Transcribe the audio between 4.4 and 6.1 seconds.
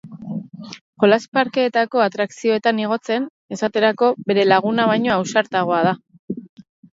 laguna baino ausartagoa da.